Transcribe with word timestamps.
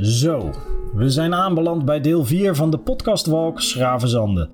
Zo, 0.00 0.50
we 0.94 1.10
zijn 1.10 1.34
aanbeland 1.34 1.84
bij 1.84 2.00
deel 2.00 2.24
4 2.24 2.54
van 2.54 2.70
de 2.70 2.78
podcastwalk 2.78 3.60
Schravenzande. 3.60 4.50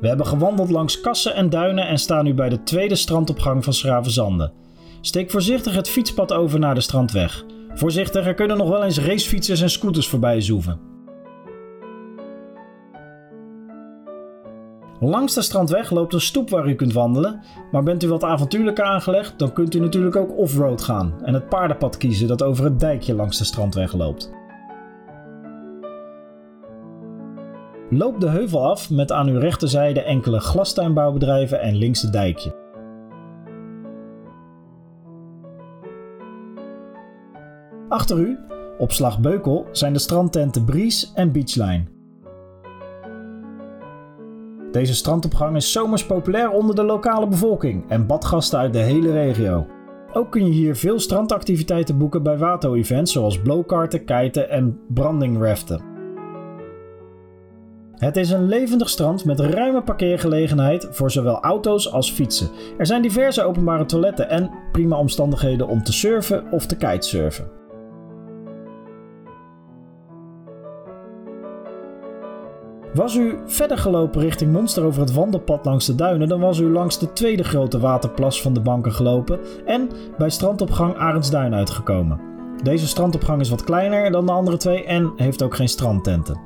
We 0.00 0.08
hebben 0.08 0.26
gewandeld 0.26 0.70
langs 0.70 1.00
kassen 1.00 1.34
en 1.34 1.50
duinen 1.50 1.86
en 1.86 1.98
staan 1.98 2.24
nu 2.24 2.34
bij 2.34 2.48
de 2.48 2.62
tweede 2.62 2.94
strandopgang 2.94 3.64
van 3.64 3.72
Schravenzande. 3.72 4.52
Steek 5.00 5.30
voorzichtig 5.30 5.74
het 5.74 5.88
fietspad 5.88 6.32
over 6.32 6.58
naar 6.58 6.74
de 6.74 6.80
strandweg. 6.80 7.44
Voorzichtig, 7.74 8.26
er 8.26 8.34
kunnen 8.34 8.56
nog 8.56 8.68
wel 8.68 8.84
eens 8.84 8.98
racefietsers 8.98 9.60
en 9.60 9.70
scooters 9.70 10.08
voorbij 10.08 10.40
zoeven. 10.40 10.80
Langs 15.00 15.34
de 15.34 15.42
strandweg 15.42 15.90
loopt 15.90 16.14
een 16.14 16.20
stoep 16.20 16.50
waar 16.50 16.68
u 16.68 16.74
kunt 16.74 16.92
wandelen, 16.92 17.40
maar 17.70 17.82
bent 17.82 18.02
u 18.02 18.08
wat 18.08 18.24
avontuurlijker 18.24 18.84
aangelegd, 18.84 19.38
dan 19.38 19.52
kunt 19.52 19.74
u 19.74 19.80
natuurlijk 19.80 20.16
ook 20.16 20.38
offroad 20.38 20.82
gaan 20.82 21.14
en 21.22 21.34
het 21.34 21.48
paardenpad 21.48 21.96
kiezen 21.96 22.28
dat 22.28 22.42
over 22.42 22.64
het 22.64 22.80
dijkje 22.80 23.14
langs 23.14 23.38
de 23.38 23.44
strandweg 23.44 23.92
loopt. 23.92 24.30
Loop 27.90 28.20
de 28.20 28.28
heuvel 28.28 28.70
af 28.70 28.90
met 28.90 29.12
aan 29.12 29.28
uw 29.28 29.38
rechterzijde 29.38 30.02
enkele 30.02 30.40
glastuinbouwbedrijven 30.40 31.60
en 31.60 31.74
links 31.74 32.02
het 32.02 32.12
dijkje. 32.12 32.64
Achter 37.88 38.18
u, 38.18 38.38
op 38.78 38.92
slag 38.92 39.20
Beukel, 39.20 39.66
zijn 39.72 39.92
de 39.92 39.98
strandtenten 39.98 40.64
Breeze 40.64 41.06
en 41.14 41.32
Beachline. 41.32 41.95
Deze 44.76 44.94
strandopgang 44.94 45.56
is 45.56 45.72
zomers 45.72 46.06
populair 46.06 46.50
onder 46.50 46.74
de 46.74 46.82
lokale 46.82 47.26
bevolking 47.26 47.84
en 47.88 48.06
badgasten 48.06 48.58
uit 48.58 48.72
de 48.72 48.78
hele 48.78 49.12
regio. 49.12 49.66
Ook 50.12 50.30
kun 50.30 50.44
je 50.44 50.52
hier 50.52 50.76
veel 50.76 51.00
strandactiviteiten 51.00 51.98
boeken 51.98 52.22
bij 52.22 52.38
Wato-events 52.38 53.12
zoals 53.12 53.40
blowkarten, 53.40 54.04
kiten 54.04 54.50
en 54.50 54.80
brandingraften. 54.88 55.80
Het 57.92 58.16
is 58.16 58.30
een 58.30 58.48
levendig 58.48 58.88
strand 58.88 59.24
met 59.24 59.40
ruime 59.40 59.82
parkeergelegenheid 59.82 60.88
voor 60.90 61.10
zowel 61.10 61.40
auto's 61.40 61.92
als 61.92 62.12
fietsen. 62.12 62.50
Er 62.78 62.86
zijn 62.86 63.02
diverse 63.02 63.42
openbare 63.42 63.84
toiletten 63.84 64.28
en 64.28 64.50
prima 64.72 64.98
omstandigheden 64.98 65.68
om 65.68 65.82
te 65.82 65.92
surfen 65.92 66.50
of 66.50 66.66
te 66.66 66.76
kitesurfen. 66.76 67.65
Was 72.96 73.14
u 73.14 73.38
verder 73.46 73.78
gelopen 73.78 74.20
richting 74.20 74.52
Monster 74.52 74.84
over 74.84 75.00
het 75.00 75.12
wandelpad 75.12 75.64
langs 75.64 75.86
de 75.86 75.94
duinen, 75.94 76.28
dan 76.28 76.40
was 76.40 76.58
u 76.58 76.70
langs 76.70 76.98
de 76.98 77.12
tweede 77.12 77.44
grote 77.44 77.78
waterplas 77.78 78.42
van 78.42 78.54
de 78.54 78.60
banken 78.60 78.92
gelopen 78.92 79.38
en 79.66 79.88
bij 80.18 80.30
strandopgang 80.30 80.96
Arendsduin 80.96 81.54
uitgekomen. 81.54 82.20
Deze 82.62 82.86
strandopgang 82.86 83.40
is 83.40 83.48
wat 83.48 83.64
kleiner 83.64 84.10
dan 84.10 84.26
de 84.26 84.32
andere 84.32 84.56
twee 84.56 84.84
en 84.84 85.12
heeft 85.16 85.42
ook 85.42 85.54
geen 85.54 85.68
strandtenten. 85.68 86.40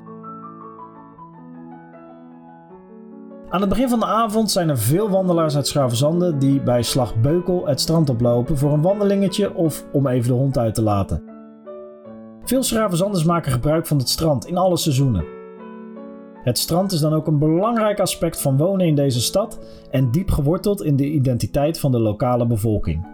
Aan 3.49 3.61
het 3.61 3.69
begin 3.69 3.89
van 3.89 4.01
de 4.01 4.07
avond 4.07 4.51
zijn 4.51 4.69
er 4.69 4.79
veel 4.79 5.11
wandelaars 5.11 5.57
uit 5.57 5.67
Schravenzande 5.67 6.37
die 6.37 6.61
bij 6.61 6.83
Slag 6.83 7.21
Beukel 7.21 7.67
het 7.67 7.81
strand 7.81 8.11
oplopen 8.11 8.59
voor 8.59 8.73
een 8.73 8.83
wandelingetje 8.83 9.55
of 9.55 9.85
om 9.93 10.07
even 10.07 10.29
de 10.29 10.35
hond 10.35 10.59
uit 10.59 10.75
te 10.75 10.83
laten. 10.83 11.23
Veel 12.45 12.63
Schravenzanders 12.63 13.25
maken 13.25 13.53
gebruik 13.53 13.87
van 13.87 13.99
het 13.99 14.09
strand 14.09 14.47
in 14.47 14.57
alle 14.57 14.77
seizoenen. 14.77 15.40
Het 16.43 16.59
strand 16.59 16.93
is 16.93 17.01
dan 17.01 17.13
ook 17.13 17.27
een 17.27 17.39
belangrijk 17.39 18.01
aspect 18.01 18.41
van 18.41 18.57
wonen 18.57 18.87
in 18.87 18.95
deze 18.95 19.21
stad 19.21 19.59
en 19.91 20.11
diep 20.11 20.31
geworteld 20.31 20.83
in 20.83 20.97
de 20.97 21.11
identiteit 21.11 21.79
van 21.79 21.93
de 21.93 21.99
lokale 21.99 22.47
bevolking. 22.47 23.07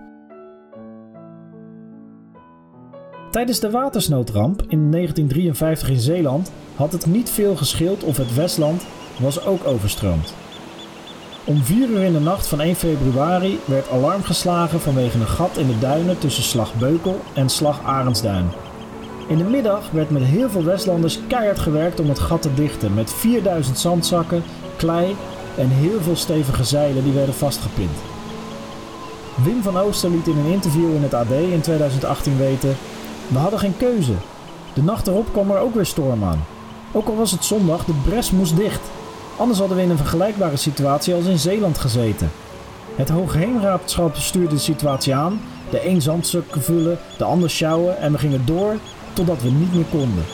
Tijdens 3.30 3.60
de 3.60 3.70
watersnoodramp 3.70 4.62
in 4.62 4.90
1953 4.90 5.88
in 5.88 6.00
Zeeland 6.00 6.52
had 6.74 6.92
het 6.92 7.06
niet 7.06 7.30
veel 7.30 7.56
gescheeld 7.56 8.04
of 8.04 8.16
het 8.16 8.34
Westland 8.34 8.86
was 9.20 9.46
ook 9.46 9.66
overstroomd. 9.66 10.34
Om 11.44 11.56
4 11.56 11.88
uur 11.88 12.02
in 12.02 12.12
de 12.12 12.20
nacht 12.20 12.46
van 12.46 12.60
1 12.60 12.74
februari 12.74 13.58
werd 13.64 13.90
alarm 13.90 14.22
geslagen 14.22 14.80
vanwege 14.80 15.18
een 15.18 15.26
gat 15.26 15.56
in 15.56 15.66
de 15.66 15.78
duinen 15.78 16.18
tussen 16.18 16.42
Slag 16.42 16.78
Beukel 16.78 17.20
en 17.34 17.48
Slag 17.48 17.84
Arendsduin. 17.84 18.65
In 19.28 19.38
de 19.38 19.44
middag 19.44 19.90
werd 19.90 20.10
met 20.10 20.22
heel 20.22 20.50
veel 20.50 20.64
Westlanders 20.64 21.20
keihard 21.26 21.58
gewerkt 21.58 22.00
om 22.00 22.08
het 22.08 22.18
gat 22.18 22.42
te 22.42 22.54
dichten 22.54 22.94
met 22.94 23.12
4000 23.12 23.78
zandzakken, 23.78 24.42
klei 24.76 25.16
en 25.56 25.68
heel 25.68 26.00
veel 26.00 26.16
stevige 26.16 26.64
zeilen 26.64 27.04
die 27.04 27.12
werden 27.12 27.34
vastgepind. 27.34 27.98
Wim 29.34 29.62
van 29.62 29.78
Ooster 29.78 30.10
liet 30.10 30.26
in 30.26 30.36
een 30.36 30.52
interview 30.52 30.94
in 30.94 31.02
het 31.02 31.14
AD 31.14 31.30
in 31.30 31.60
2018 31.60 32.36
weten: 32.36 32.76
We 33.28 33.38
hadden 33.38 33.58
geen 33.58 33.76
keuze. 33.76 34.12
De 34.74 34.82
nacht 34.82 35.06
erop 35.06 35.32
kwam 35.32 35.50
er 35.50 35.58
ook 35.58 35.74
weer 35.74 35.86
storm 35.86 36.24
aan. 36.24 36.44
Ook 36.92 37.08
al 37.08 37.16
was 37.16 37.30
het 37.30 37.44
zondag, 37.44 37.84
de 37.84 38.00
bres 38.04 38.30
moest 38.30 38.56
dicht. 38.56 38.90
Anders 39.36 39.58
hadden 39.58 39.76
we 39.76 39.82
in 39.82 39.90
een 39.90 39.96
vergelijkbare 39.96 40.56
situatie 40.56 41.14
als 41.14 41.24
in 41.24 41.38
Zeeland 41.38 41.78
gezeten. 41.78 42.30
Het 42.94 43.08
Hoogheemraadschap 43.08 44.16
stuurde 44.16 44.54
de 44.54 44.60
situatie 44.60 45.14
aan. 45.14 45.40
De 45.70 45.88
een 45.88 46.02
zandstuk 46.02 46.44
vullen, 46.58 46.98
de 47.18 47.24
ander 47.24 47.50
sjouwen 47.50 47.98
en 47.98 48.12
we 48.12 48.18
gingen 48.18 48.46
door 48.46 48.76
totdat 49.16 49.42
we 49.42 49.50
niet 49.50 49.74
meer 49.74 49.84
konden. 49.90 50.24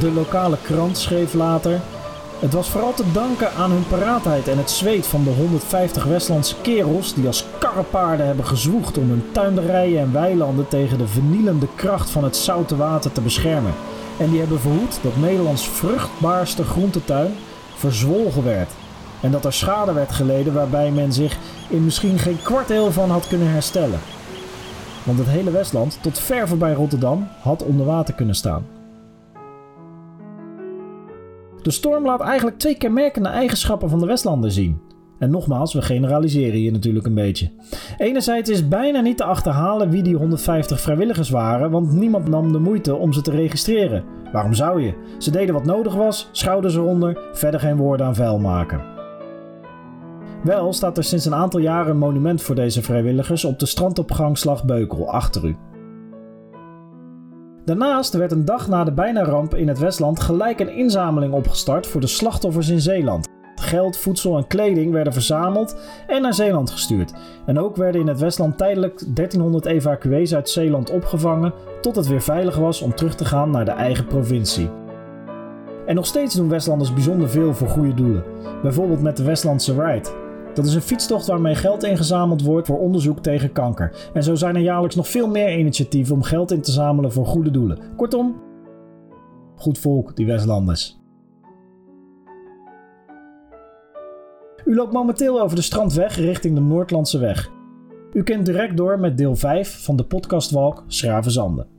De 0.00 0.12
lokale 0.12 0.56
krant 0.62 0.98
schreef 0.98 1.34
later: 1.34 1.80
Het 2.38 2.52
was 2.52 2.68
vooral 2.68 2.94
te 2.94 3.12
danken 3.12 3.54
aan 3.54 3.70
hun 3.70 3.86
paraatheid 3.88 4.48
en 4.48 4.58
het 4.58 4.70
zweet 4.70 5.06
van 5.06 5.24
de 5.24 5.30
150 5.30 6.04
Westlandse 6.04 6.54
kerels 6.62 7.14
die 7.14 7.26
als 7.26 7.44
karrepaarden 7.58 8.26
hebben 8.26 8.46
gezwoegd 8.46 8.98
om 8.98 9.08
hun 9.08 9.24
tuinderijen 9.32 10.00
en 10.00 10.12
weilanden 10.12 10.68
tegen 10.68 10.98
de 10.98 11.06
vernielende 11.06 11.68
kracht 11.74 12.10
van 12.10 12.24
het 12.24 12.36
zoute 12.36 12.76
water 12.76 13.12
te 13.12 13.20
beschermen. 13.20 13.74
En 14.18 14.30
die 14.30 14.38
hebben 14.38 14.60
verhoed 14.60 14.98
dat 15.02 15.16
Nederlands 15.16 15.68
vruchtbaarste 15.68 16.64
groentetuin 16.64 17.34
verzwolgen 17.74 18.44
werd. 18.44 18.70
En 19.20 19.30
dat 19.30 19.44
er 19.44 19.52
schade 19.52 19.92
werd 19.92 20.12
geleden 20.12 20.52
waarbij 20.52 20.90
men 20.90 21.12
zich 21.12 21.36
in 21.68 21.84
misschien 21.84 22.18
geen 22.18 22.38
kwart 22.42 22.70
eeuw 22.70 22.90
van 22.90 23.10
had 23.10 23.26
kunnen 23.26 23.50
herstellen 23.50 24.00
want 25.06 25.18
het 25.18 25.28
hele 25.28 25.50
Westland, 25.50 25.98
tot 26.02 26.18
ver 26.18 26.48
voorbij 26.48 26.72
Rotterdam, 26.72 27.28
had 27.40 27.64
onder 27.64 27.86
water 27.86 28.14
kunnen 28.14 28.34
staan. 28.34 28.66
De 31.62 31.70
storm 31.70 32.04
laat 32.04 32.20
eigenlijk 32.20 32.58
twee 32.58 32.76
kenmerkende 32.76 33.28
eigenschappen 33.28 33.88
van 33.88 33.98
de 33.98 34.06
Westlanden 34.06 34.50
zien. 34.50 34.80
En 35.18 35.30
nogmaals, 35.30 35.74
we 35.74 35.82
generaliseren 35.82 36.58
hier 36.58 36.72
natuurlijk 36.72 37.06
een 37.06 37.14
beetje. 37.14 37.50
Enerzijds 37.96 38.50
is 38.50 38.68
bijna 38.68 39.00
niet 39.00 39.16
te 39.16 39.24
achterhalen 39.24 39.90
wie 39.90 40.02
die 40.02 40.16
150 40.16 40.80
vrijwilligers 40.80 41.30
waren, 41.30 41.70
want 41.70 41.92
niemand 41.92 42.28
nam 42.28 42.52
de 42.52 42.58
moeite 42.58 42.94
om 42.94 43.12
ze 43.12 43.22
te 43.22 43.30
registreren. 43.30 44.04
Waarom 44.32 44.54
zou 44.54 44.82
je? 44.82 44.94
Ze 45.18 45.30
deden 45.30 45.54
wat 45.54 45.64
nodig 45.64 45.94
was, 45.94 46.28
schouders 46.32 46.76
eronder, 46.76 47.30
verder 47.32 47.60
geen 47.60 47.76
woorden 47.76 48.06
aan 48.06 48.14
vuil 48.14 48.38
maken. 48.38 48.95
Wel 50.42 50.72
staat 50.72 50.96
er 50.96 51.04
sinds 51.04 51.24
een 51.24 51.34
aantal 51.34 51.60
jaren 51.60 51.90
een 51.90 51.98
monument 51.98 52.42
voor 52.42 52.54
deze 52.54 52.82
vrijwilligers 52.82 53.44
op 53.44 53.58
de 53.58 53.66
strandopgang 53.66 54.38
Slag 54.38 54.64
Beukel 54.64 55.10
achter 55.10 55.44
u. 55.44 55.56
Daarnaast 57.64 58.14
werd 58.14 58.32
een 58.32 58.44
dag 58.44 58.68
na 58.68 58.84
de 58.84 58.92
bijna 58.92 59.24
ramp 59.24 59.54
in 59.54 59.68
het 59.68 59.78
Westland 59.78 60.20
gelijk 60.20 60.60
een 60.60 60.76
inzameling 60.76 61.32
opgestart 61.32 61.86
voor 61.86 62.00
de 62.00 62.06
slachtoffers 62.06 62.68
in 62.68 62.80
Zeeland. 62.80 63.28
Geld, 63.54 63.96
voedsel 63.96 64.36
en 64.36 64.46
kleding 64.46 64.92
werden 64.92 65.12
verzameld 65.12 65.76
en 66.06 66.22
naar 66.22 66.34
Zeeland 66.34 66.70
gestuurd. 66.70 67.12
En 67.46 67.58
ook 67.58 67.76
werden 67.76 68.00
in 68.00 68.06
het 68.06 68.20
Westland 68.20 68.58
tijdelijk 68.58 68.98
1300 69.14 69.66
evacuees 69.66 70.34
uit 70.34 70.48
Zeeland 70.48 70.90
opgevangen 70.90 71.52
tot 71.80 71.96
het 71.96 72.06
weer 72.06 72.22
veilig 72.22 72.56
was 72.56 72.82
om 72.82 72.94
terug 72.94 73.14
te 73.14 73.24
gaan 73.24 73.50
naar 73.50 73.64
de 73.64 73.70
eigen 73.70 74.06
provincie. 74.06 74.70
En 75.86 75.94
nog 75.94 76.06
steeds 76.06 76.34
doen 76.34 76.48
Westlanders 76.48 76.92
bijzonder 76.92 77.28
veel 77.28 77.54
voor 77.54 77.68
goede 77.68 77.94
doelen. 77.94 78.24
Bijvoorbeeld 78.62 79.02
met 79.02 79.16
de 79.16 79.24
Westlandse 79.24 79.82
Ride. 79.82 80.25
Dat 80.56 80.66
is 80.66 80.74
een 80.74 80.80
fietstocht 80.80 81.26
waarmee 81.26 81.54
geld 81.54 81.84
ingezameld 81.84 82.42
wordt 82.42 82.66
voor 82.66 82.78
onderzoek 82.78 83.18
tegen 83.18 83.52
kanker. 83.52 84.10
En 84.12 84.22
zo 84.22 84.34
zijn 84.34 84.54
er 84.56 84.62
jaarlijks 84.62 84.94
nog 84.94 85.08
veel 85.08 85.28
meer 85.28 85.58
initiatieven 85.58 86.14
om 86.14 86.22
geld 86.22 86.50
in 86.50 86.60
te 86.60 86.70
zamelen 86.70 87.12
voor 87.12 87.26
goede 87.26 87.50
doelen. 87.50 87.78
Kortom, 87.96 88.42
goed 89.56 89.78
volk, 89.78 90.16
die 90.16 90.26
Westlanders. 90.26 90.98
U 94.64 94.74
loopt 94.74 94.92
momenteel 94.92 95.40
over 95.40 95.56
de 95.56 95.62
strandweg 95.62 96.16
richting 96.16 96.54
de 96.54 96.60
Noordlandse 96.60 97.18
weg. 97.18 97.50
U 98.12 98.22
kent 98.22 98.46
direct 98.46 98.76
door 98.76 99.00
met 99.00 99.18
deel 99.18 99.36
5 99.36 99.84
van 99.84 99.96
de 99.96 100.04
podcastwalk 100.04 100.84
Schravenzanden. 100.86 101.75